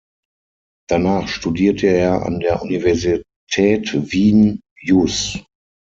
Danach 0.89 1.27
studierte 1.27 1.85
er 1.85 2.25
an 2.25 2.39
der 2.39 2.59
Universität 2.63 3.93
Wien 4.11 4.59
Jus. 4.81 5.37